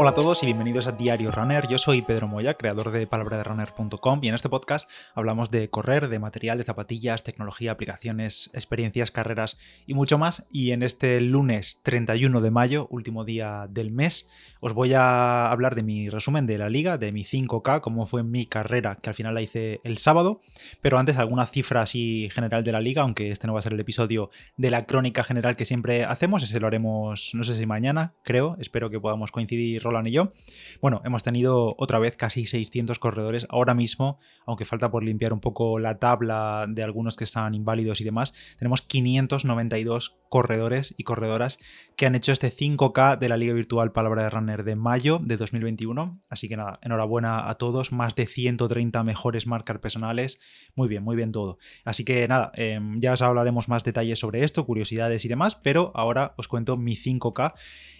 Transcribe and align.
Hola 0.00 0.10
a 0.10 0.14
todos 0.14 0.44
y 0.44 0.46
bienvenidos 0.46 0.86
a 0.86 0.92
Diario 0.92 1.32
Runner. 1.32 1.66
Yo 1.66 1.76
soy 1.76 2.02
Pedro 2.02 2.28
Moya, 2.28 2.54
creador 2.54 2.92
de 2.92 3.08
palabraderunner.com 3.08 4.20
y 4.22 4.28
en 4.28 4.36
este 4.36 4.48
podcast 4.48 4.88
hablamos 5.12 5.50
de 5.50 5.70
correr, 5.70 6.08
de 6.08 6.20
material, 6.20 6.56
de 6.56 6.62
zapatillas, 6.62 7.24
tecnología, 7.24 7.72
aplicaciones, 7.72 8.48
experiencias, 8.52 9.10
carreras 9.10 9.58
y 9.88 9.94
mucho 9.94 10.16
más. 10.16 10.46
Y 10.52 10.70
en 10.70 10.84
este 10.84 11.20
lunes 11.20 11.80
31 11.82 12.40
de 12.40 12.50
mayo, 12.52 12.86
último 12.92 13.24
día 13.24 13.66
del 13.68 13.90
mes, 13.90 14.28
os 14.60 14.72
voy 14.72 14.94
a 14.94 15.50
hablar 15.50 15.74
de 15.74 15.82
mi 15.82 16.08
resumen 16.10 16.46
de 16.46 16.58
la 16.58 16.68
liga, 16.68 16.96
de 16.96 17.10
mi 17.10 17.24
5K, 17.24 17.80
cómo 17.80 18.06
fue 18.06 18.22
mi 18.22 18.46
carrera, 18.46 18.98
que 19.02 19.10
al 19.10 19.16
final 19.16 19.34
la 19.34 19.42
hice 19.42 19.80
el 19.82 19.98
sábado. 19.98 20.40
Pero 20.80 20.98
antes 20.98 21.16
alguna 21.16 21.44
cifra 21.46 21.82
así 21.82 22.28
general 22.30 22.62
de 22.62 22.70
la 22.70 22.80
liga, 22.80 23.02
aunque 23.02 23.32
este 23.32 23.48
no 23.48 23.54
va 23.54 23.58
a 23.58 23.62
ser 23.62 23.72
el 23.72 23.80
episodio 23.80 24.30
de 24.56 24.70
la 24.70 24.86
crónica 24.86 25.24
general 25.24 25.56
que 25.56 25.64
siempre 25.64 26.04
hacemos, 26.04 26.44
ese 26.44 26.60
lo 26.60 26.68
haremos 26.68 27.32
no 27.34 27.42
sé 27.42 27.56
si 27.56 27.66
mañana, 27.66 28.14
creo, 28.22 28.56
espero 28.60 28.90
que 28.90 29.00
podamos 29.00 29.32
coincidir 29.32 29.87
Roland 29.88 30.06
y 30.08 30.12
yo. 30.12 30.32
Bueno, 30.80 31.02
hemos 31.04 31.22
tenido 31.22 31.74
otra 31.78 31.98
vez 31.98 32.16
casi 32.16 32.46
600 32.46 32.98
corredores. 32.98 33.46
Ahora 33.50 33.74
mismo, 33.74 34.18
aunque 34.46 34.64
falta 34.64 34.90
por 34.90 35.02
limpiar 35.02 35.32
un 35.32 35.40
poco 35.40 35.78
la 35.78 35.98
tabla 35.98 36.66
de 36.68 36.82
algunos 36.82 37.16
que 37.16 37.24
están 37.24 37.54
inválidos 37.54 38.00
y 38.00 38.04
demás, 38.04 38.32
tenemos 38.58 38.82
592 38.82 40.16
corredores 40.28 40.94
y 40.96 41.04
corredoras 41.04 41.58
que 41.96 42.06
han 42.06 42.14
hecho 42.14 42.32
este 42.32 42.52
5K 42.52 43.18
de 43.18 43.28
la 43.28 43.36
Liga 43.36 43.54
Virtual 43.54 43.92
Palabra 43.92 44.22
de 44.22 44.30
Runner 44.30 44.62
de 44.62 44.76
mayo 44.76 45.20
de 45.20 45.36
2021. 45.36 46.20
Así 46.28 46.48
que 46.48 46.56
nada, 46.56 46.78
enhorabuena 46.82 47.48
a 47.48 47.54
todos. 47.56 47.90
Más 47.90 48.14
de 48.14 48.26
130 48.26 49.02
mejores 49.02 49.46
marcas 49.46 49.78
personales. 49.78 50.38
Muy 50.76 50.88
bien, 50.88 51.02
muy 51.02 51.16
bien 51.16 51.32
todo. 51.32 51.58
Así 51.84 52.04
que 52.04 52.28
nada, 52.28 52.52
em, 52.54 53.00
ya 53.00 53.14
os 53.14 53.22
hablaremos 53.22 53.68
más 53.68 53.84
detalles 53.84 54.18
sobre 54.18 54.44
esto, 54.44 54.64
curiosidades 54.64 55.24
y 55.24 55.28
demás, 55.28 55.56
pero 55.56 55.90
ahora 55.94 56.34
os 56.36 56.46
cuento 56.46 56.76
mi 56.76 56.94
5K. 56.94 57.54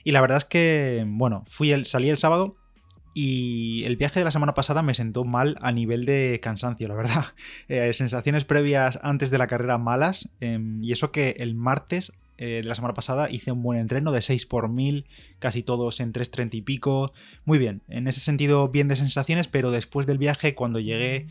Y 0.04 0.12
la 0.12 0.20
verdad 0.20 0.38
es 0.38 0.44
que, 0.44 1.04
bueno, 1.06 1.44
fui 1.48 1.72
el, 1.72 1.77
salí 1.86 2.08
el 2.08 2.18
sábado 2.18 2.56
y 3.14 3.82
el 3.84 3.96
viaje 3.96 4.20
de 4.20 4.24
la 4.24 4.30
semana 4.30 4.54
pasada 4.54 4.82
me 4.82 4.94
sentó 4.94 5.24
mal 5.24 5.56
a 5.60 5.72
nivel 5.72 6.04
de 6.04 6.38
cansancio, 6.42 6.88
la 6.88 6.94
verdad. 6.94 7.26
Eh, 7.68 7.92
sensaciones 7.92 8.44
previas 8.44 8.98
antes 9.02 9.30
de 9.30 9.38
la 9.38 9.46
carrera 9.46 9.76
malas. 9.76 10.30
Em, 10.40 10.82
y 10.82 10.92
eso 10.92 11.12
que 11.12 11.36
el 11.38 11.54
martes 11.54 12.12
eh, 12.38 12.60
de 12.62 12.68
la 12.68 12.74
semana 12.74 12.94
pasada 12.94 13.28
hice 13.30 13.50
un 13.52 13.62
buen 13.62 13.78
entreno 13.78 14.12
de 14.12 14.22
6 14.22 14.46
por 14.46 14.68
1000, 14.68 15.06
casi 15.40 15.62
todos 15.62 16.00
en 16.00 16.12
3.30 16.12 16.54
y 16.54 16.62
pico. 16.62 17.12
Muy 17.44 17.58
bien, 17.58 17.82
en 17.88 18.06
ese 18.06 18.20
sentido 18.20 18.68
bien 18.68 18.88
de 18.88 18.96
sensaciones, 18.96 19.48
pero 19.48 19.70
después 19.70 20.06
del 20.06 20.18
viaje 20.18 20.54
cuando 20.54 20.78
llegué 20.78 21.26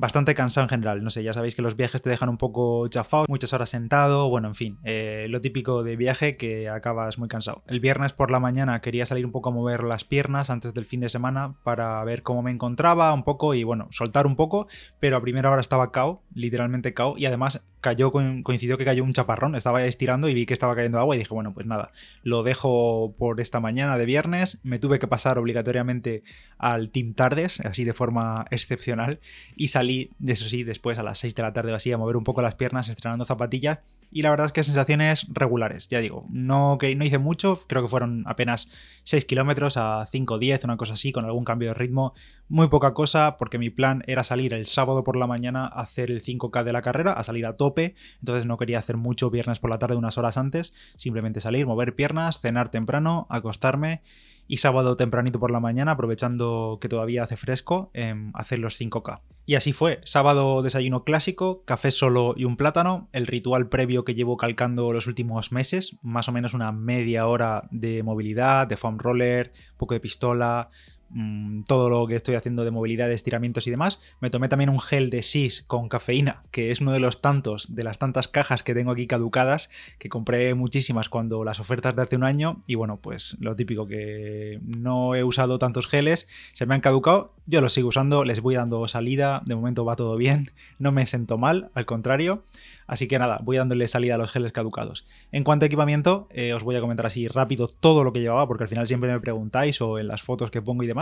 bastante 0.00 0.34
cansado 0.34 0.64
en 0.64 0.70
general. 0.70 1.04
No 1.04 1.10
sé, 1.10 1.22
ya 1.22 1.34
sabéis 1.34 1.54
que 1.54 1.62
los 1.62 1.76
viajes 1.76 2.00
te 2.00 2.08
dejan 2.10 2.30
un 2.30 2.38
poco 2.38 2.88
chafado, 2.88 3.26
muchas 3.28 3.52
horas 3.52 3.68
sentado, 3.68 4.28
bueno, 4.30 4.48
en 4.48 4.54
fin, 4.54 4.78
eh, 4.82 5.26
lo 5.28 5.40
típico 5.40 5.84
de 5.84 5.96
viaje 5.96 6.36
que 6.36 6.68
acabas 6.68 7.18
muy 7.18 7.28
cansado. 7.28 7.62
El 7.66 7.80
viernes 7.80 8.12
por 8.14 8.30
la 8.30 8.40
mañana 8.40 8.80
quería 8.80 9.04
salir 9.04 9.26
un 9.26 9.32
poco 9.32 9.50
a 9.50 9.52
mover 9.52 9.84
las 9.84 10.04
piernas 10.04 10.48
antes 10.48 10.72
del 10.72 10.86
fin 10.86 11.00
de 11.00 11.10
semana 11.10 11.54
para 11.62 12.02
ver 12.04 12.22
cómo 12.22 12.42
me 12.42 12.50
encontraba 12.50 13.12
un 13.12 13.24
poco 13.24 13.54
y 13.54 13.62
bueno, 13.62 13.88
soltar 13.90 14.26
un 14.26 14.36
poco, 14.36 14.66
pero 14.98 15.18
a 15.18 15.20
primera 15.20 15.50
hora 15.50 15.60
estaba 15.60 15.92
cao, 15.92 16.22
literalmente 16.34 16.94
cao, 16.94 17.14
y 17.16 17.26
además 17.26 17.62
cayó, 17.80 18.12
coincidió 18.12 18.76
que 18.78 18.84
cayó 18.84 19.02
un 19.04 19.12
chaparrón, 19.12 19.54
estaba 19.54 19.84
estirando 19.84 20.28
y 20.28 20.34
vi 20.34 20.46
que 20.46 20.52
estaba 20.52 20.74
cayendo 20.74 20.98
agua 20.98 21.16
y 21.16 21.18
dije, 21.18 21.32
bueno, 21.32 21.54
pues 21.54 21.66
nada, 21.66 21.92
lo 22.22 22.42
dejo 22.42 23.14
por 23.18 23.40
esta 23.40 23.60
mañana 23.60 23.96
de 23.96 24.04
viernes, 24.04 24.58
me 24.62 24.78
tuve 24.78 24.98
que 24.98 25.08
pasar 25.08 25.38
obligatoriamente 25.38 26.22
al 26.58 26.90
Team 26.90 27.14
Tardes, 27.14 27.60
así 27.60 27.84
de 27.84 27.92
forma 27.92 28.44
excepcional, 28.50 29.20
y 29.56 29.68
salí, 29.68 30.10
eso 30.26 30.48
sí, 30.48 30.62
después 30.62 30.98
a 30.98 31.02
las 31.02 31.18
6 31.18 31.34
de 31.34 31.42
la 31.42 31.52
tarde 31.52 31.74
así 31.74 31.90
a 31.92 31.98
mover 31.98 32.16
un 32.16 32.24
poco 32.24 32.42
las 32.42 32.54
piernas 32.54 32.88
estrenando 32.88 33.24
zapatillas 33.24 33.78
y 34.12 34.22
la 34.22 34.30
verdad 34.30 34.46
es 34.46 34.52
que 34.52 34.64
sensaciones 34.64 35.26
regulares, 35.30 35.88
ya 35.88 36.00
digo, 36.00 36.26
no, 36.30 36.78
que 36.78 36.94
no 36.96 37.04
hice 37.04 37.18
mucho, 37.18 37.60
creo 37.66 37.82
que 37.82 37.88
fueron 37.88 38.24
apenas 38.26 38.68
6 39.04 39.24
kilómetros 39.24 39.76
a 39.76 40.04
5 40.06 40.34
o 40.34 40.38
10, 40.38 40.64
una 40.64 40.76
cosa 40.76 40.94
así, 40.94 41.12
con 41.12 41.24
algún 41.24 41.44
cambio 41.44 41.68
de 41.68 41.74
ritmo, 41.74 42.14
muy 42.48 42.68
poca 42.68 42.92
cosa, 42.92 43.36
porque 43.36 43.58
mi 43.58 43.70
plan 43.70 44.02
era 44.06 44.24
salir 44.24 44.52
el 44.52 44.66
sábado 44.66 45.04
por 45.04 45.16
la 45.16 45.28
mañana 45.28 45.64
a 45.64 45.82
hacer 45.82 46.10
el 46.10 46.19
5K 46.20 46.64
de 46.64 46.72
la 46.72 46.82
carrera, 46.82 47.12
a 47.12 47.22
salir 47.22 47.46
a 47.46 47.56
tope, 47.56 47.94
entonces 48.18 48.46
no 48.46 48.56
quería 48.56 48.78
hacer 48.78 48.96
mucho 48.96 49.30
viernes 49.30 49.58
por 49.58 49.70
la 49.70 49.78
tarde, 49.78 49.96
unas 49.96 50.18
horas 50.18 50.36
antes, 50.36 50.72
simplemente 50.96 51.40
salir, 51.40 51.66
mover 51.66 51.94
piernas, 51.94 52.40
cenar 52.40 52.70
temprano, 52.70 53.26
acostarme 53.30 54.02
y 54.50 54.56
sábado 54.56 54.96
tempranito 54.96 55.38
por 55.38 55.52
la 55.52 55.60
mañana, 55.60 55.92
aprovechando 55.92 56.78
que 56.80 56.88
todavía 56.88 57.22
hace 57.22 57.36
fresco, 57.36 57.90
em, 57.94 58.32
hacer 58.34 58.58
los 58.58 58.74
5K. 58.74 59.22
Y 59.46 59.54
así 59.54 59.72
fue, 59.72 60.00
sábado 60.04 60.62
desayuno 60.62 61.04
clásico, 61.04 61.64
café 61.64 61.90
solo 61.90 62.34
y 62.36 62.44
un 62.44 62.56
plátano, 62.56 63.08
el 63.12 63.26
ritual 63.26 63.68
previo 63.68 64.04
que 64.04 64.14
llevo 64.14 64.36
calcando 64.36 64.92
los 64.92 65.06
últimos 65.06 65.52
meses, 65.52 65.98
más 66.02 66.28
o 66.28 66.32
menos 66.32 66.52
una 66.52 66.72
media 66.72 67.26
hora 67.26 67.68
de 67.70 68.02
movilidad, 68.02 68.66
de 68.66 68.76
foam 68.76 68.98
roller, 68.98 69.52
poco 69.76 69.94
de 69.94 70.00
pistola, 70.00 70.70
Mm, 71.12 71.62
todo 71.64 71.90
lo 71.90 72.06
que 72.06 72.14
estoy 72.14 72.36
haciendo 72.36 72.64
de 72.64 72.70
movilidad, 72.70 73.10
estiramientos 73.10 73.66
y 73.66 73.70
demás. 73.70 73.98
Me 74.20 74.30
tomé 74.30 74.48
también 74.48 74.70
un 74.70 74.78
gel 74.78 75.10
de 75.10 75.22
SIS 75.22 75.64
con 75.66 75.88
cafeína, 75.88 76.44
que 76.52 76.70
es 76.70 76.80
uno 76.80 76.92
de 76.92 77.00
los 77.00 77.20
tantos, 77.20 77.74
de 77.74 77.82
las 77.82 77.98
tantas 77.98 78.28
cajas 78.28 78.62
que 78.62 78.74
tengo 78.74 78.92
aquí 78.92 79.08
caducadas, 79.08 79.70
que 79.98 80.08
compré 80.08 80.54
muchísimas 80.54 81.08
cuando 81.08 81.42
las 81.42 81.58
ofertas 81.58 81.96
de 81.96 82.02
hace 82.02 82.16
un 82.16 82.24
año. 82.24 82.62
Y 82.66 82.76
bueno, 82.76 83.00
pues 83.00 83.36
lo 83.40 83.56
típico, 83.56 83.88
que 83.88 84.60
no 84.62 85.16
he 85.16 85.24
usado 85.24 85.58
tantos 85.58 85.88
geles, 85.88 86.28
se 86.52 86.66
me 86.66 86.74
han 86.74 86.80
caducado, 86.80 87.34
yo 87.46 87.60
los 87.60 87.72
sigo 87.72 87.88
usando, 87.88 88.24
les 88.24 88.40
voy 88.40 88.54
dando 88.54 88.86
salida, 88.86 89.42
de 89.44 89.56
momento 89.56 89.84
va 89.84 89.96
todo 89.96 90.16
bien, 90.16 90.52
no 90.78 90.92
me 90.92 91.06
siento 91.06 91.38
mal, 91.38 91.70
al 91.74 91.86
contrario. 91.86 92.44
Así 92.90 93.06
que 93.06 93.20
nada, 93.20 93.38
voy 93.44 93.56
dándole 93.56 93.86
salida 93.86 94.16
a 94.16 94.18
los 94.18 94.32
geles 94.32 94.50
caducados. 94.50 95.06
En 95.30 95.44
cuanto 95.44 95.64
a 95.64 95.66
equipamiento, 95.66 96.26
eh, 96.32 96.54
os 96.54 96.64
voy 96.64 96.74
a 96.74 96.80
comentar 96.80 97.06
así 97.06 97.28
rápido 97.28 97.68
todo 97.68 98.02
lo 98.02 98.12
que 98.12 98.18
llevaba, 98.18 98.48
porque 98.48 98.64
al 98.64 98.68
final 98.68 98.88
siempre 98.88 99.12
me 99.12 99.20
preguntáis 99.20 99.80
o 99.80 100.00
en 100.00 100.08
las 100.08 100.22
fotos 100.22 100.50
que 100.50 100.60
pongo 100.60 100.82
y 100.82 100.88
demás. 100.88 100.99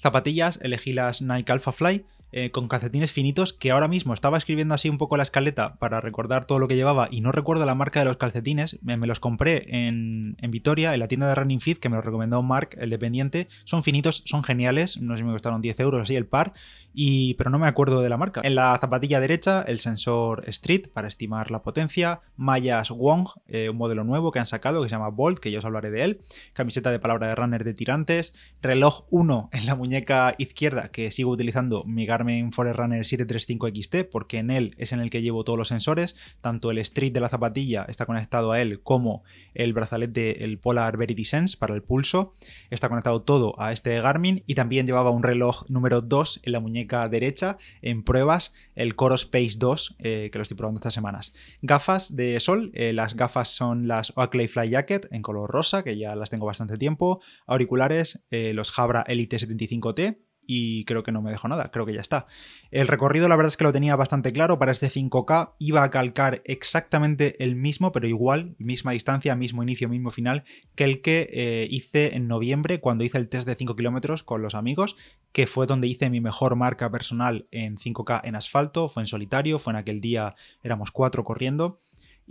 Zapatillas, 0.00 0.58
elegí 0.62 0.92
las 0.92 1.22
Nike 1.22 1.52
Alpha 1.52 1.72
Fly, 1.72 2.04
eh, 2.32 2.50
con 2.50 2.66
calcetines 2.66 3.12
finitos 3.12 3.52
que 3.52 3.70
ahora 3.70 3.88
mismo 3.88 4.14
estaba 4.14 4.38
escribiendo 4.38 4.74
así 4.74 4.88
un 4.88 4.98
poco 4.98 5.16
la 5.16 5.22
escaleta 5.22 5.76
para 5.76 6.00
recordar 6.00 6.46
todo 6.46 6.58
lo 6.58 6.66
que 6.66 6.76
llevaba 6.76 7.08
y 7.10 7.20
no 7.20 7.30
recuerdo 7.30 7.66
la 7.66 7.74
marca 7.74 8.00
de 8.00 8.06
los 8.06 8.16
calcetines. 8.16 8.78
Me, 8.82 8.96
los 8.96 9.20
compré 9.20 9.66
en, 9.68 10.36
en, 10.40 10.50
Vitoria, 10.50 10.94
en 10.94 11.00
la 11.00 11.08
tienda 11.08 11.28
de 11.28 11.34
Running 11.34 11.60
Fit, 11.60 11.78
que 11.78 11.88
me 11.88 11.96
lo 11.96 12.02
recomendó 12.02 12.42
Mark, 12.42 12.70
el 12.78 12.90
dependiente. 12.90 13.48
Son 13.64 13.82
finitos, 13.82 14.22
son 14.26 14.44
geniales, 14.44 15.00
no 15.00 15.14
sé 15.14 15.18
si 15.18 15.24
me 15.24 15.32
costaron 15.32 15.60
10 15.60 15.80
euros 15.80 16.02
así 16.02 16.16
el 16.16 16.26
par, 16.26 16.52
y, 16.94 17.34
pero 17.34 17.50
no 17.50 17.58
me 17.58 17.66
acuerdo 17.66 18.00
de 18.00 18.08
la 18.08 18.16
marca. 18.16 18.40
En 18.44 18.54
la 18.54 18.76
zapatilla 18.80 19.20
derecha, 19.20 19.62
el 19.62 19.80
sensor 19.80 20.44
Street 20.48 20.88
para 20.92 21.08
estimar 21.08 21.50
la 21.50 21.62
potencia, 21.62 22.20
mallas 22.36 22.90
Wong, 22.90 23.28
eh, 23.46 23.68
un 23.68 23.76
modelo 23.76 24.04
nuevo 24.04 24.32
que 24.32 24.38
han 24.38 24.46
sacado 24.46 24.82
que 24.82 24.88
se 24.88 24.94
llama 24.94 25.08
Bolt, 25.08 25.38
que 25.38 25.50
ya 25.50 25.58
os 25.58 25.64
hablaré 25.64 25.90
de 25.90 26.04
él, 26.04 26.20
camiseta 26.52 26.90
de 26.90 26.98
palabra 26.98 27.28
de 27.28 27.34
runner 27.34 27.64
de 27.64 27.74
tirantes, 27.74 28.34
reloj 28.60 29.04
1 29.10 29.50
en 29.52 29.66
la 29.66 29.74
muñeca 29.74 30.34
izquierda 30.38 30.88
que 30.88 31.10
sigo 31.10 31.30
utilizando 31.30 31.84
mi 31.84 32.06
Garmin 32.22 32.52
Forerunner 32.52 33.04
735 33.04 33.68
XT 33.68 34.10
porque 34.10 34.38
en 34.38 34.50
él 34.50 34.74
es 34.78 34.92
en 34.92 35.00
el 35.00 35.10
que 35.10 35.22
llevo 35.22 35.42
todos 35.42 35.58
los 35.58 35.68
sensores, 35.68 36.14
tanto 36.40 36.70
el 36.70 36.78
Street 36.78 37.12
de 37.12 37.18
la 37.18 37.28
zapatilla 37.28 37.84
está 37.88 38.06
conectado 38.06 38.52
a 38.52 38.60
él 38.60 38.80
como 38.80 39.24
el 39.54 39.72
brazalete, 39.72 40.44
el 40.44 40.58
Polar 40.58 40.96
Verity 40.96 41.24
Sense 41.24 41.56
para 41.56 41.74
el 41.74 41.82
pulso, 41.82 42.32
está 42.70 42.88
conectado 42.88 43.22
todo 43.22 43.60
a 43.60 43.72
este 43.72 44.00
Garmin. 44.00 44.44
Y 44.46 44.54
también 44.54 44.86
llevaba 44.86 45.10
un 45.10 45.24
reloj 45.24 45.68
número 45.68 46.00
2 46.00 46.42
en 46.44 46.52
la 46.52 46.60
muñeca 46.60 47.08
derecha 47.08 47.56
en 47.80 48.04
pruebas, 48.04 48.52
el 48.76 48.94
Coro 48.94 49.16
Space 49.16 49.56
2 49.58 49.96
eh, 49.98 50.30
que 50.32 50.38
lo 50.38 50.42
estoy 50.42 50.56
probando 50.56 50.78
estas 50.78 50.94
semanas. 50.94 51.32
Gafas 51.60 52.14
de 52.14 52.38
sol, 52.38 52.70
eh, 52.74 52.92
las 52.92 53.16
gafas 53.16 53.48
son 53.48 53.88
las 53.88 54.12
Oakley 54.16 54.46
Fly 54.46 54.70
Jacket 54.70 55.08
en 55.10 55.22
color 55.22 55.50
rosa 55.50 55.82
que 55.82 55.98
ya 55.98 56.14
las 56.14 56.30
tengo 56.30 56.46
bastante 56.46 56.78
tiempo, 56.78 57.20
auriculares, 57.46 58.22
eh, 58.30 58.52
los 58.54 58.70
Jabra 58.70 59.02
Elite 59.08 59.38
75T 59.38 60.18
y 60.46 60.84
creo 60.84 61.02
que 61.02 61.12
no 61.12 61.22
me 61.22 61.30
dejo 61.30 61.48
nada, 61.48 61.70
creo 61.70 61.86
que 61.86 61.94
ya 61.94 62.00
está. 62.00 62.26
El 62.70 62.88
recorrido 62.88 63.28
la 63.28 63.36
verdad 63.36 63.48
es 63.48 63.56
que 63.56 63.64
lo 63.64 63.72
tenía 63.72 63.96
bastante 63.96 64.32
claro, 64.32 64.58
para 64.58 64.72
este 64.72 64.88
5K 64.88 65.52
iba 65.58 65.82
a 65.82 65.90
calcar 65.90 66.42
exactamente 66.44 67.42
el 67.42 67.56
mismo, 67.56 67.92
pero 67.92 68.08
igual, 68.08 68.54
misma 68.58 68.92
distancia, 68.92 69.36
mismo 69.36 69.62
inicio, 69.62 69.88
mismo 69.88 70.10
final, 70.10 70.44
que 70.74 70.84
el 70.84 71.02
que 71.02 71.28
eh, 71.32 71.68
hice 71.70 72.16
en 72.16 72.28
noviembre 72.28 72.80
cuando 72.80 73.04
hice 73.04 73.18
el 73.18 73.28
test 73.28 73.46
de 73.46 73.54
5 73.54 73.76
kilómetros 73.76 74.24
con 74.24 74.42
los 74.42 74.54
amigos, 74.54 74.96
que 75.32 75.46
fue 75.46 75.66
donde 75.66 75.86
hice 75.86 76.10
mi 76.10 76.20
mejor 76.20 76.56
marca 76.56 76.90
personal 76.90 77.46
en 77.50 77.76
5K 77.76 78.20
en 78.24 78.36
asfalto, 78.36 78.88
fue 78.88 79.02
en 79.02 79.06
solitario, 79.06 79.58
fue 79.58 79.72
en 79.72 79.78
aquel 79.78 80.00
día, 80.00 80.34
éramos 80.62 80.90
cuatro 80.90 81.24
corriendo 81.24 81.78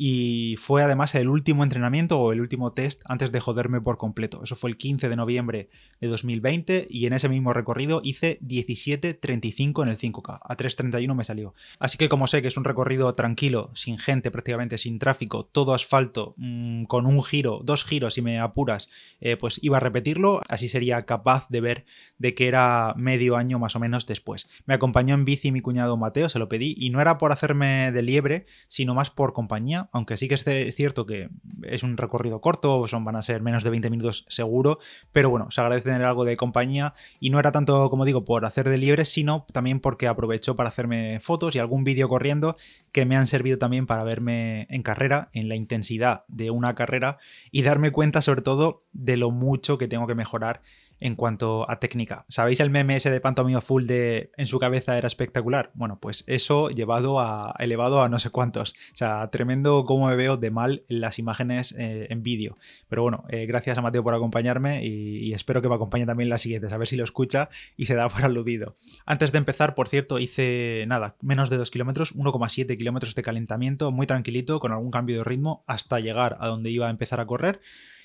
y 0.04 0.56
fue 0.58 0.82
además 0.82 1.14
el 1.14 1.30
último 1.30 1.64
entrenamiento 1.64 2.20
o 2.20 2.34
el 2.34 2.42
último 2.42 2.74
test 2.74 3.04
antes 3.06 3.32
de 3.32 3.40
joderme 3.40 3.82
por 3.82 4.00
completo. 4.00 4.42
Eso 4.44 4.56
fue 4.56 4.72
el 4.72 4.78
15 4.78 5.10
de 5.10 5.16
noviembre 5.16 5.70
de 6.00 6.08
2020 6.08 6.88
y 6.90 7.06
en 7.06 7.14
ese 7.14 7.30
mismo 7.30 7.54
recorrido 7.54 8.02
hice 8.04 8.40
17.35 8.42 9.84
en 9.84 9.90
el 9.90 10.00
5K. 10.00 10.40
A 10.42 10.58
3.31 10.58 11.14
me 11.14 11.24
salió. 11.24 11.54
Así 11.78 12.00
que 12.00 12.10
como 12.10 12.26
sé 12.26 12.42
que 12.42 12.48
es 12.48 12.58
un 12.58 12.64
recorrido 12.64 13.14
tranquilo, 13.14 13.70
sin 13.76 14.00
gente 14.00 14.32
prácticamente, 14.32 14.80
sin 14.80 14.98
tráfico, 14.98 15.46
todo 15.46 15.76
asfalto, 15.76 16.34
mmm, 16.38 16.86
con 16.86 17.06
un 17.06 17.24
giro, 17.24 17.62
dos 17.64 17.84
giros 17.84 18.16
si 18.16 18.24
me 18.24 18.40
apuras, 18.40 18.90
eh, 19.20 19.38
pues 19.38 19.60
iba 19.62 19.78
a 19.78 19.82
repetirlo. 19.82 20.42
Así 20.50 20.68
sería 20.68 21.00
capaz 21.04 21.48
de 21.50 21.62
ver 21.62 21.86
de 22.18 22.34
que 22.34 22.48
era 22.48 22.96
medio 22.98 23.36
año 23.36 23.60
más 23.60 23.76
o 23.76 23.80
menos 23.80 24.08
después. 24.08 24.50
Me 24.66 24.74
acompañó 24.74 25.14
en 25.14 25.26
bici 25.26 25.52
mi 25.52 25.62
cuñado 25.62 25.96
Mateo, 25.96 26.28
se 26.28 26.40
lo 26.40 26.50
pedí 26.50 26.74
y 26.76 26.90
no 26.90 27.02
era 27.02 27.20
por 27.20 27.32
hacerme 27.32 27.92
de 27.92 28.02
liebre, 28.02 28.48
sino 28.68 28.96
más 28.96 29.12
por 29.12 29.34
compañía 29.34 29.90
aunque 29.92 30.18
sí 30.18 30.28
que 30.28 30.36
es 30.36 30.76
cierto 30.76 31.06
que 31.06 31.30
es 31.64 31.84
un 31.84 31.98
recorrido 31.98 32.40
corto, 32.42 32.88
son, 32.88 33.04
van 33.04 33.18
a 33.18 33.22
ser 33.22 33.42
menos 33.42 33.64
de 33.64 33.70
20 33.70 33.90
minutos 33.90 34.26
seguro, 34.30 34.80
pero 35.12 35.30
bueno, 35.30 35.52
se 35.52 35.62
agradece 35.62 35.90
tener 35.90 36.04
algo 36.04 36.26
de 36.26 36.38
compañía 36.38 36.94
y 37.20 37.30
no 37.30 37.40
era 37.40 37.52
tanto, 37.52 37.90
como 37.90 38.06
digo, 38.06 38.24
por 38.24 38.46
hacer 38.46 38.70
de 38.70 38.78
libre, 38.78 39.06
sino 39.06 39.46
también 39.52 39.80
porque 39.80 40.08
aprovecho 40.08 40.56
para 40.56 40.70
hacerme 40.70 41.20
fotos 41.20 41.56
y 41.56 41.60
algún 41.60 41.84
vídeo 41.84 42.08
corriendo 42.08 42.56
que 42.92 43.06
me 43.06 43.18
han 43.18 43.28
servido 43.28 43.58
también 43.58 43.86
para 43.86 44.04
verme 44.04 44.68
en 44.70 44.82
carrera, 44.82 45.30
en 45.34 45.50
la 45.50 45.56
intensidad 45.56 46.24
de 46.28 46.52
una 46.52 46.74
carrera 46.76 47.18
y 47.52 47.62
darme 47.62 47.92
cuenta 47.92 48.22
sobre 48.22 48.42
todo 48.42 48.84
de 48.94 49.18
lo 49.18 49.32
mucho 49.32 49.78
que 49.78 49.88
tengo 49.88 50.08
que 50.08 50.16
mejorar 50.16 50.62
en 51.02 51.16
cuanto 51.16 51.70
a 51.70 51.80
técnica. 51.80 52.26
¿Sabéis 52.30 52.60
el 52.60 52.70
meme 52.70 52.96
ese 52.96 53.10
de 53.10 53.20
Pantomima 53.20 53.60
Full 53.60 53.86
de 53.86 54.32
en 54.38 54.48
su 54.48 54.60
cabeza 54.60 54.98
era 54.98 55.08
espectacular? 55.08 55.72
Bueno, 55.74 55.98
pues 56.00 56.24
eso 56.28 56.70
llevado 56.70 57.20
a 57.20 57.56
elevado 57.60 58.02
a 58.02 58.08
no 58.08 58.20
sé 58.20 58.30
cuántos. 58.30 58.72
O 58.94 58.96
sea, 58.96 59.28
tremendo 59.32 59.84
cómo 59.84 60.08
me 60.08 60.16
veo 60.16 60.38
de 60.38 60.52
mal 60.52 60.84
en 60.88 61.02
las 61.02 61.20
imágenes 61.20 61.76
eh, 61.78 62.08
en 62.10 62.22
vídeo. 62.22 62.58
Pero 62.88 63.02
bueno, 63.02 63.26
eh, 63.30 63.48
gracias 63.48 63.78
a 63.78 63.82
Mateo 63.82 64.04
por 64.04 64.14
acompañarme 64.14 64.86
y, 64.86 65.34
espero 65.34 65.62
que 65.62 65.70
me 65.70 65.76
acompañe 65.76 66.06
también 66.06 66.30
las 66.30 66.42
siguientes, 66.42 66.72
a 66.72 66.78
ver 66.78 66.88
si 66.88 66.98
lo 66.98 67.04
escucha 67.04 67.50
y 67.78 67.88
se 67.88 67.96
da 67.96 68.08
por 68.08 68.24
aludido. 68.26 68.76
Antes 69.06 69.32
de 69.32 69.40
empezar, 69.40 69.74
por 69.74 69.88
cierto, 69.88 70.20
hice 70.20 70.86
nada, 70.88 71.16
menos 71.22 71.50
de 71.50 71.58
2 71.58 71.72
kilómetros, 71.72 72.16
1,7 72.16 72.78
kilómetros 72.78 73.16
de 73.16 73.24
calentamiento, 73.24 73.92
muy 73.92 74.06
tranquilito, 74.06 74.60
con 74.60 74.72
algún 74.72 74.92
cambio 74.92 75.18
de 75.18 75.24
ritmo, 75.24 75.64
hasta 75.66 76.00
llegar 76.00 76.38
a 76.40 76.48
donde 76.48 76.70
iba 76.70 76.88
a 76.88 76.90
empezar 76.92 77.20
a 77.20 77.26
correr. 77.26 77.62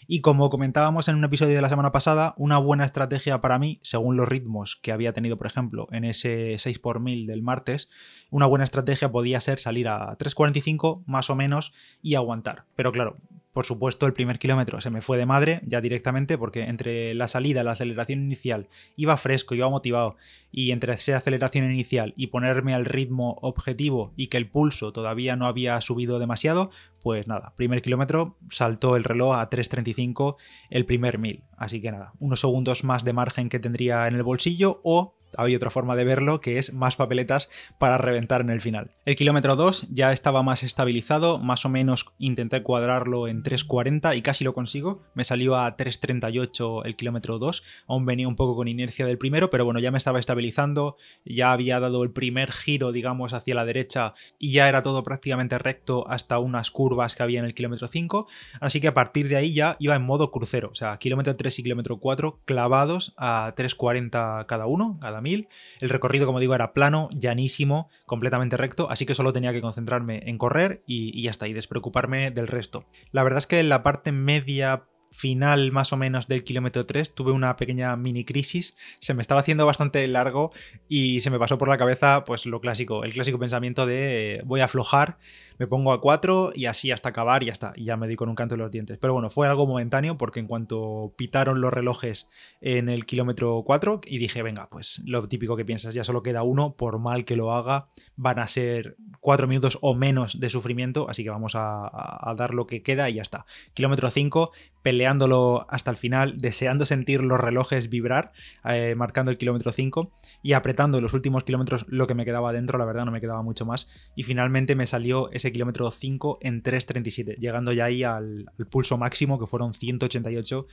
Y 0.08 0.20
como 0.20 0.50
comentábamos 0.50 1.08
en 1.08 1.17
un 1.17 1.25
episodio 1.25 1.56
de 1.56 1.62
la 1.62 1.69
semana 1.69 1.91
pasada, 1.91 2.35
una 2.37 2.58
buena 2.58 2.85
estrategia 2.85 3.41
para 3.41 3.58
mí, 3.58 3.81
según 3.82 4.17
los 4.17 4.29
ritmos 4.29 4.76
que 4.76 4.93
había 4.93 5.12
tenido, 5.12 5.37
por 5.37 5.49
ejemplo, 5.49 5.88
en 5.91 6.05
ese 6.05 6.56
6 6.58 6.79
por 6.79 7.00
1000 7.00 7.26
del 7.26 7.43
martes, 7.43 7.88
una 8.31 8.47
buena 8.47 8.64
estrategia 8.64 9.11
podía 9.11 9.41
ser 9.41 9.58
salir 9.58 9.88
a 9.88 10.17
3.45 10.17 11.03
más 11.06 11.29
o 11.29 11.35
menos 11.35 11.73
y 12.03 12.14
aguantar. 12.14 12.67
Pero 12.76 12.93
claro, 12.93 13.17
por 13.56 13.64
supuesto, 13.64 14.05
el 14.05 14.12
primer 14.12 14.38
kilómetro 14.38 14.82
se 14.82 14.91
me 14.91 15.00
fue 15.00 15.17
de 15.17 15.25
madre 15.25 15.62
ya 15.64 15.81
directamente 15.81 16.37
porque 16.37 16.64
entre 16.64 17.14
la 17.14 17.26
salida, 17.26 17.64
la 17.64 17.73
aceleración 17.73 18.20
inicial, 18.20 18.69
iba 18.97 19.17
fresco, 19.17 19.55
iba 19.55 19.70
motivado 19.70 20.17
y 20.52 20.73
entre 20.73 20.93
esa 20.93 21.17
aceleración 21.17 21.64
inicial 21.64 22.12
y 22.19 22.26
ponerme 22.26 22.75
al 22.75 22.85
ritmo 22.85 23.38
objetivo 23.41 24.12
y 24.14 24.26
que 24.26 24.37
el 24.37 24.50
pulso 24.50 24.93
todavía 24.93 25.37
no 25.37 25.47
había 25.47 25.81
subido 25.81 26.19
demasiado, 26.19 26.70
pues 27.06 27.29
nada, 27.29 27.53
primer 27.55 27.82
kilómetro 27.82 28.37
saltó 28.50 28.97
el 28.97 29.05
reloj 29.05 29.37
a 29.37 29.49
3.35 29.49 30.35
el 30.70 30.87
primer 30.87 31.20
mil. 31.20 31.44
Así 31.56 31.81
que 31.81 31.93
nada, 31.93 32.14
unos 32.19 32.41
segundos 32.41 32.82
más 32.82 33.05
de 33.05 33.12
margen 33.12 33.49
que 33.49 33.61
tendría 33.61 34.08
en 34.08 34.17
el 34.17 34.25
bolsillo 34.25 34.81
o 34.82 35.14
hay 35.37 35.55
otra 35.55 35.71
forma 35.71 35.97
de 35.97 36.05
verlo 36.05 36.41
que 36.41 36.59
es 36.59 36.73
más 36.73 36.97
papeletas 36.97 37.49
para 37.79 37.99
reventar 37.99 38.41
en 38.41 38.50
el 38.50 38.61
final. 38.61 38.91
El 39.05 39.17
kilómetro 39.17 39.56
2 39.56 39.88
ya 39.91 40.12
estaba 40.12 40.43
más 40.43 40.62
estabilizado, 40.62 41.38
más 41.38 41.65
o 41.65 41.69
menos 41.69 42.06
intenté 42.19 42.62
cuadrarlo 42.62 43.29
en 43.29 43.43
3.40 43.43 44.17
y 44.17 44.23
casi 44.23 44.44
lo 44.44 44.55
consigo. 44.55 45.03
Me 45.15 45.25
salió 45.25 45.56
a 45.56 45.77
3.38 45.77 46.83
el 46.85 46.97
kilómetro 46.97 47.38
2, 47.38 47.62
aún 47.87 48.06
venía 48.06 48.29
un 48.29 48.37
poco 48.37 48.56
con 48.56 48.69
inercia 48.69 49.06
del 49.06 49.19
primero, 49.19 49.50
pero 49.50 49.65
bueno, 49.65 49.81
ya 49.81 49.91
me 49.91 49.99
estaba 49.99 50.21
estabilizando, 50.21 50.97
ya 51.25 51.53
había 51.53 51.81
dado 51.81 52.03
el 52.03 52.11
primer 52.11 52.53
giro, 52.53 52.93
digamos, 52.93 53.33
hacia 53.33 53.55
la 53.55 53.65
derecha 53.65 54.15
y 54.38 54.53
ya 54.53 54.69
era 54.69 54.83
todo 54.83 55.03
prácticamente 55.03 55.59
recto 55.59 56.09
hasta 56.09 56.38
unas 56.38 56.71
curvas 56.71 57.15
que 57.15 57.23
había 57.23 57.41
en 57.41 57.47
el 57.47 57.55
kilómetro 57.55 57.88
5, 57.88 58.27
así 58.61 58.81
que 58.81 58.88
a 58.88 58.94
partir 58.94 59.29
de 59.29 59.37
ahí 59.37 59.53
ya 59.53 59.77
iba 59.79 59.94
en 59.94 60.03
modo 60.03 60.31
crucero, 60.31 60.71
o 60.71 60.75
sea, 60.75 60.97
kilómetro 60.99 61.37
3 61.37 61.59
y 61.59 61.62
kilómetro 61.62 61.99
4 61.99 62.41
clavados 62.44 63.15
a 63.17 63.55
3.40 63.56 64.47
cada 64.47 64.67
uno, 64.67 64.99
cada 65.00 65.21
el 65.26 65.88
recorrido, 65.88 66.26
como 66.26 66.40
digo, 66.40 66.55
era 66.55 66.73
plano, 66.73 67.08
llanísimo, 67.14 67.88
completamente 68.06 68.56
recto, 68.56 68.90
así 68.90 69.06
que 69.06 69.14
solo 69.14 69.32
tenía 69.32 69.52
que 69.52 69.61
concentrarme 69.61 70.23
en 70.26 70.38
correr 70.38 70.82
y, 70.87 71.19
y 71.19 71.23
ya 71.23 71.31
está, 71.31 71.49
y 71.49 71.52
despreocuparme 71.52 72.31
del 72.31 72.46
resto. 72.46 72.87
La 73.12 73.23
verdad 73.23 73.38
es 73.38 73.46
que 73.46 73.61
en 73.61 73.69
la 73.69 73.82
parte 73.82 74.12
media 74.12 74.84
final 75.11 75.73
más 75.73 75.93
o 75.93 75.97
menos 75.97 76.29
del 76.29 76.44
kilómetro 76.44 76.85
3 76.85 77.14
tuve 77.14 77.32
una 77.32 77.56
pequeña 77.56 77.97
mini 77.97 78.25
crisis, 78.25 78.76
se 79.00 79.14
me 79.14 79.23
estaba 79.23 79.41
haciendo 79.41 79.64
bastante 79.67 80.06
largo 80.06 80.53
y 80.88 81.20
se 81.20 81.31
me 81.31 81.38
pasó 81.38 81.58
por 81.58 81.69
la 81.69 81.79
cabeza 81.79 82.25
pues 82.25 82.47
lo 82.47 82.61
clásico, 82.61 83.05
el 83.05 83.12
clásico 83.12 83.38
pensamiento 83.38 83.87
de 83.87 84.43
voy 84.44 84.61
a 84.61 84.64
aflojar 84.64 85.19
me 85.58 85.67
pongo 85.67 85.93
a 85.93 86.00
4 86.00 86.53
y 86.55 86.67
así 86.67 86.91
hasta 86.91 87.08
acabar 87.08 87.43
y 87.43 87.47
ya 87.47 87.53
está. 87.53 87.73
Y 87.76 87.85
ya 87.85 87.97
me 87.97 88.08
di 88.08 88.17
con 88.17 88.29
un 88.29 88.35
canto 88.35 88.55
en 88.55 88.61
los 88.61 88.70
dientes. 88.70 88.99
Pero 88.99 89.12
bueno, 89.12 89.31
fue 89.31 89.47
algo 89.47 89.67
momentáneo 89.67 90.19
porque 90.19 90.41
en 90.41 90.47
cuanto 90.47 91.14
pitaron 91.17 91.61
los 91.61 91.73
relojes 91.73 92.29
en 92.61 92.88
el 92.88 93.06
kilómetro 93.06 93.62
4 93.64 94.02
y 94.06 94.19
dije, 94.19 94.43
venga, 94.43 94.69
pues 94.70 95.00
lo 95.05 95.26
típico 95.29 95.56
que 95.56 95.64
piensas, 95.64 95.94
ya 95.94 96.05
solo 96.05 96.23
queda 96.23 96.43
uno, 96.43 96.75
por 96.75 96.99
mal 96.99 97.25
que 97.25 97.37
lo 97.37 97.52
haga, 97.52 97.88
van 98.17 98.38
a 98.38 98.47
ser 98.47 98.97
4 99.20 99.47
minutos 99.47 99.79
o 99.81 99.94
menos 99.94 100.41
de 100.41 100.50
sufrimiento, 100.50 101.09
así 101.09 101.25
que 101.25 101.31
vamos 101.31 101.52
a, 101.55 102.35
dar 102.37 102.52
lo 102.52 102.67
que 102.67 102.82
queda 102.82 103.09
y 103.09 103.14
ya 103.14 103.23
está. 103.23 103.47
Kilómetro 103.73 104.11
5, 104.11 104.52
peleándolo 104.97 105.67
hasta 105.69 105.91
el 105.91 105.99
final, 105.99 106.39
deseando 106.39 106.87
sentir 106.87 107.23
los 107.23 107.39
relojes 107.39 107.91
vibrar, 107.91 108.33
eh, 108.65 108.95
marcando 108.97 109.31
el 109.31 109.37
kilómetro 109.37 109.71
5 109.71 110.11
y 110.43 110.55
apretando 110.55 111.03
los 111.03 111.13
últimos 111.13 111.45
kilómetros 111.45 111.85
lo 111.87 112.07
que 112.07 112.15
me 112.15 112.25
quedaba 112.25 112.51
dentro, 112.55 112.79
la 112.79 112.87
verdad 112.87 113.05
no 113.05 113.11
me 113.11 113.21
quedaba 113.21 113.43
mucho 113.43 113.67
más. 113.67 113.89
Y 114.17 114.23
finalmente 114.23 114.75
me 114.75 114.87
salió 114.87 115.31
ese 115.33 115.53
kilómetro 115.53 115.91
5 115.91 116.39
en 116.41 116.63
3.37, 116.63 117.37
llegando 117.37 117.75
ya 117.75 117.85
ahí 117.85 118.05
al, 118.05 118.47
pulso 118.71 118.97
máximo 118.97 119.39
que 119.39 119.47
fueron 119.47 119.75
188 119.75 120.67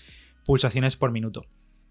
pulsaciones 0.45 0.95
por 0.95 1.11
minuto. 1.11 1.41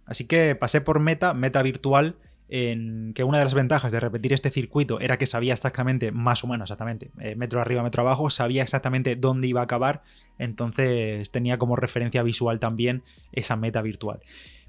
Así 0.06 0.26
que 0.26 0.55
pasé 0.55 0.81
por 0.81 1.00
meta, 1.00 1.34
meta 1.34 1.62
virtual, 1.62 2.17
en 2.54 3.14
que 3.14 3.25
una 3.25 3.38
de 3.38 3.44
las 3.44 3.54
ventajas 3.54 3.93
de 3.93 3.99
repetir 3.99 4.34
este 4.34 4.50
circuito 4.50 5.00
era 5.00 5.16
que 5.16 5.25
sabía 5.25 5.54
exactamente, 5.54 6.12
más 6.12 6.44
o 6.44 6.46
menos 6.46 6.66
exactamente, 6.66 7.10
eh, 7.19 7.34
metro 7.34 7.62
arriba, 7.62 7.82
metro 7.82 8.02
abajo, 8.02 8.28
sabía 8.28 8.62
exactamente 8.62 9.16
dónde 9.16 9.49
iba 9.49 9.62
a 9.62 9.64
acabar, 9.64 10.02
entonces 10.38 11.31
tenía 11.31 11.56
como 11.56 11.76
referencia 11.76 12.22
visual 12.22 12.60
también 12.60 13.04
esa 13.32 13.56
meta 13.56 13.81
virtual. 13.81 14.20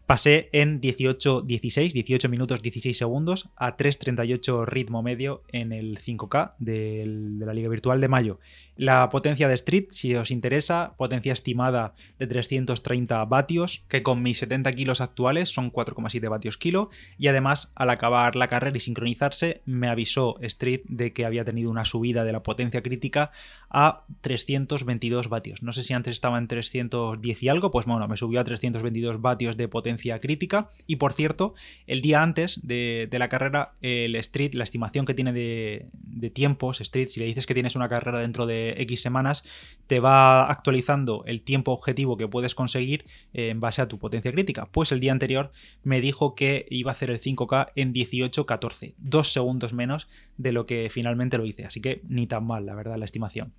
Pasé 0.06 0.50
en 0.53 0.80
18-16, 0.80 1.91
18 1.91 2.30
minutos 2.30 2.62
16 2.62 2.97
segundos 2.97 3.50
a 3.57 3.75
3.38 3.75 4.65
ritmo 4.65 5.03
medio 5.03 5.44
en 5.50 5.74
el 5.74 5.97
5K 5.97 6.53
de 6.59 7.03
la 7.39 7.53
Liga 7.53 7.68
Virtual 7.69 8.00
de 8.00 8.07
mayo. 8.07 8.39
La 8.75 9.07
potencia 9.11 9.47
de 9.47 9.53
Street, 9.53 9.85
si 9.91 10.15
os 10.15 10.31
interesa, 10.31 10.95
potencia 10.97 11.31
estimada 11.31 11.93
de 12.17 12.25
330 12.25 13.23
vatios, 13.25 13.83
que 13.87 14.01
con 14.01 14.23
mis 14.23 14.39
70 14.39 14.73
kilos 14.73 14.99
actuales 14.99 15.49
son 15.49 15.71
4,7 15.71 16.27
vatios 16.27 16.57
kilo. 16.57 16.89
Y 17.19 17.27
además, 17.27 17.71
al 17.75 17.91
acabar 17.91 18.35
la 18.35 18.47
carrera 18.47 18.75
y 18.75 18.79
sincronizarse, 18.79 19.61
me 19.65 19.89
avisó 19.89 20.39
Street 20.41 20.81
de 20.85 21.13
que 21.13 21.25
había 21.25 21.45
tenido 21.45 21.69
una 21.69 21.85
subida 21.85 22.23
de 22.23 22.31
la 22.31 22.41
potencia 22.41 22.81
crítica 22.81 23.31
a 23.69 24.05
322 24.21 25.29
vatios. 25.29 25.61
No 25.61 25.71
sé 25.71 25.83
si 25.83 25.93
antes 25.93 26.13
estaba 26.13 26.39
en 26.39 26.47
310 26.47 27.43
y 27.43 27.49
algo, 27.49 27.69
pues 27.69 27.85
bueno, 27.85 28.07
me 28.07 28.17
subió 28.17 28.39
a 28.39 28.43
322 28.43 29.21
vatios 29.21 29.55
de 29.55 29.67
potencia 29.67 30.19
crítica. 30.19 30.69
Y 30.88 30.95
por 30.95 31.13
cierto, 31.13 31.53
el 31.86 32.01
día 32.01 32.24
antes 32.24 32.59
de, 32.63 33.07
la 33.12 33.29
carrera, 33.29 33.74
el 33.81 34.15
Street, 34.15 34.55
la 34.55 34.63
estimación 34.63 35.05
que 35.05 35.13
tiene 35.13 35.31
de, 35.31 35.89
de 35.93 36.29
tiempos, 36.31 36.81
Street, 36.81 37.09
si 37.09 37.19
le 37.19 37.27
dices 37.27 37.45
que 37.45 37.53
tienes 37.53 37.75
una 37.75 37.88
carrera 37.88 38.17
dentro 38.19 38.48
de 38.48 38.62
X 38.77 39.01
semanas, 39.01 39.43
te 39.88 40.00
va 40.00 40.50
actualizando 40.50 41.24
el 41.25 41.41
tiempo 41.41 41.72
objetivo 41.72 42.17
que 42.17 42.27
puedes 42.27 42.55
conseguir 42.55 43.05
eh, 43.34 43.50
en 43.50 43.60
base 43.60 43.82
a 43.82 43.88
tu 43.88 44.00
potencia 44.00 44.32
crítica. 44.32 44.67
Pues 44.72 44.91
el 44.91 45.00
día 45.00 45.12
anterior 45.12 45.51
me 45.84 46.01
dijo 46.01 46.36
que 46.36 46.65
iba 46.70 46.91
a 46.91 46.93
hacer 46.93 47.10
el 47.10 47.20
5K 47.20 47.72
en 47.75 47.93
18-14, 47.93 48.96
dos 48.98 49.32
segundos 49.32 49.74
menos 49.74 50.08
de 50.38 50.51
lo 50.51 50.65
que 50.65 50.89
finalmente 50.91 51.38
lo 51.38 51.46
hice. 51.46 51.65
Así 51.65 51.82
que 51.82 52.01
ni 52.08 52.27
tan 52.27 52.46
mal, 52.46 52.65
la 52.65 52.75
verdad, 52.75 52.98
la 52.98 53.05
estimación. 53.05 53.53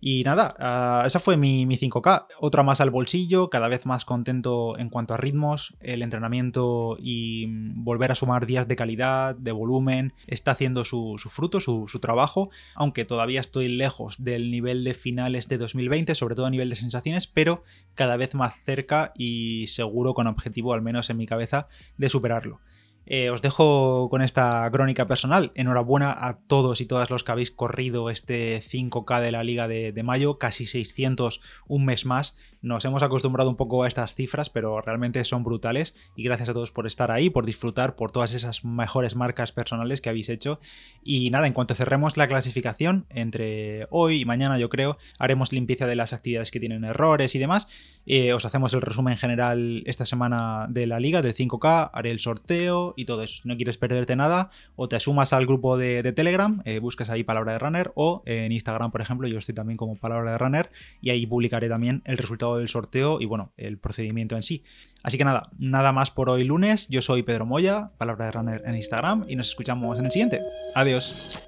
Y 0.00 0.22
nada, 0.22 0.54
ah, 0.60 1.02
esa 1.06 1.18
fue 1.18 1.36
mi, 1.36 1.66
5K. 1.66 2.26
Otra 2.40 2.62
más 2.62 2.80
al 2.80 2.90
bolsillo, 2.90 3.50
cada 3.50 3.66
vez 3.66 3.84
más 3.84 4.04
contento 4.04 4.78
en 4.78 4.90
cuanto 4.90 5.14
a 5.14 5.16
ritmos, 5.16 5.74
el 5.80 6.02
entrenamiento 6.02 6.96
y 7.00 7.46
mm, 7.48 7.84
volver 7.84 8.12
a 8.12 8.14
sumar 8.14 8.46
días 8.46 8.68
de 8.68 8.76
calidad, 8.76 9.34
de 9.34 9.50
volumen, 9.50 10.12
está 10.28 10.52
haciendo 10.52 10.84
su, 10.84 11.16
fruto, 11.28 11.58
su, 11.60 11.86
trabajo, 12.00 12.50
aunque 12.76 13.04
todavía 13.04 13.40
estoy 13.40 13.68
lejos 13.68 14.22
del 14.22 14.52
nivel 14.52 14.84
de 14.84 14.94
finales 14.94 15.48
de 15.48 15.58
2020, 15.58 16.14
sobre 16.14 16.36
todo 16.36 16.46
a 16.46 16.50
nivel 16.50 16.68
de 16.70 16.76
sensaciones, 16.76 17.26
pero 17.26 17.64
cada 17.94 18.16
vez 18.16 18.36
más 18.36 18.62
cerca 18.62 19.12
y 19.16 19.66
seguro 19.66 20.14
con 20.14 20.28
objetivo, 20.28 20.74
al 20.74 20.82
menos 20.82 21.10
en 21.10 21.16
mi 21.16 21.26
cabeza, 21.26 21.66
de 21.96 22.08
superarlo. 22.08 22.60
Eh, 23.10 23.30
os 23.30 23.40
dejo 23.40 24.10
con 24.10 24.20
esta 24.20 24.68
crónica 24.70 25.06
personal. 25.06 25.50
Enhorabuena 25.54 26.12
a 26.12 26.40
todos 26.40 26.82
y 26.82 26.86
todas 26.86 27.08
los 27.08 27.24
que 27.24 27.32
habéis 27.32 27.50
corrido 27.50 28.10
este 28.10 28.60
5K 28.60 29.22
de 29.22 29.32
la 29.32 29.42
Liga 29.42 29.66
de, 29.66 30.02
mayo, 30.02 30.38
casi 30.38 30.66
600 30.66 31.40
un 31.66 31.86
mes 31.86 32.04
más. 32.04 32.36
Nos 32.60 32.84
hemos 32.84 33.02
acostumbrado 33.02 33.48
un 33.48 33.56
poco 33.56 33.84
a 33.84 33.88
estas 33.88 34.14
cifras, 34.14 34.50
pero 34.50 34.82
realmente 34.82 35.24
son 35.24 35.42
brutales. 35.42 35.94
Y 36.16 36.22
gracias 36.22 36.50
a 36.50 36.52
todos 36.52 36.70
por 36.70 36.86
estar 36.86 37.10
ahí, 37.10 37.30
por 37.30 37.46
disfrutar, 37.46 37.96
por 37.96 38.12
todas 38.12 38.34
esas 38.34 38.62
mejores 38.62 39.16
marcas 39.16 39.52
personales 39.52 40.02
que 40.02 40.10
habéis 40.10 40.28
hecho. 40.28 40.60
Y 41.02 41.30
nada, 41.30 41.46
en 41.46 41.54
cuanto 41.54 41.74
cerremos 41.74 42.18
la 42.18 42.28
clasificación, 42.28 43.06
entre 43.08 43.86
hoy 43.88 44.20
y 44.20 44.24
mañana 44.26 44.58
yo 44.58 44.68
creo, 44.68 44.98
haremos 45.18 45.50
limpieza 45.50 45.86
de 45.86 45.96
las 45.96 46.12
actividades 46.12 46.50
que 46.50 46.60
tienen 46.60 46.84
errores 46.84 47.34
y 47.34 47.38
demás 47.38 47.68
Eh, 48.10 48.32
os 48.32 48.46
hacemos 48.46 48.72
el 48.72 48.80
resumen 48.80 49.18
general 49.18 49.82
esta 49.84 50.06
semana 50.06 50.66
de 50.70 50.86
la 50.86 50.98
liga, 50.98 51.20
del 51.20 51.34
5K, 51.34 51.90
haré 51.92 52.10
el 52.10 52.20
sorteo 52.20 52.94
y 52.98 53.04
todo 53.04 53.22
eso. 53.22 53.42
Si 53.42 53.48
no 53.48 53.56
quieres 53.56 53.78
perderte 53.78 54.16
nada, 54.16 54.50
o 54.74 54.88
te 54.88 54.98
sumas 54.98 55.32
al 55.32 55.46
grupo 55.46 55.78
de, 55.78 56.12
Telegram, 56.12 56.60
eh, 56.64 56.80
buscas 56.80 57.10
ahí 57.10 57.22
Palabra 57.22 57.52
de 57.52 57.58
Runner, 57.60 57.92
o 57.94 58.22
en 58.26 58.50
Instagram, 58.50 58.90
por 58.90 59.00
ejemplo, 59.00 59.28
yo 59.28 59.38
estoy 59.38 59.54
también 59.54 59.76
como 59.76 59.96
Palabra 59.96 60.32
de 60.32 60.38
Runner, 60.38 60.70
y 61.00 61.10
ahí 61.10 61.26
publicaré 61.26 61.68
también 61.68 62.02
el 62.06 62.18
resultado 62.18 62.58
del 62.58 62.68
sorteo 62.68 63.20
y 63.20 63.26
bueno, 63.26 63.52
el 63.56 63.78
procedimiento 63.78 64.34
en 64.34 64.42
sí. 64.42 64.64
Así 65.02 65.16
que 65.16 65.24
nada, 65.24 65.50
nada 65.58 65.92
más 65.92 66.10
por 66.10 66.28
hoy 66.28 66.42
lunes. 66.42 66.88
Yo 66.88 67.02
soy 67.02 67.22
Pedro 67.22 67.46
Moya, 67.46 67.92
Palabra 67.98 68.26
de 68.26 68.32
Runner 68.32 68.62
en 68.66 68.74
Instagram, 68.74 69.26
y 69.28 69.36
nos 69.36 69.48
escuchamos 69.48 69.98
en 69.98 70.06
el 70.06 70.10
siguiente. 70.10 70.40
Adiós. 70.74 71.47